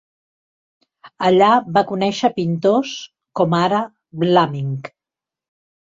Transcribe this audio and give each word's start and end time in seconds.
Allà 1.27 1.49
va 1.75 1.83
conèixer 1.91 2.33
pintors, 2.39 2.97
com 3.41 3.55
ara 3.61 3.83
Vlaminck. 4.25 4.91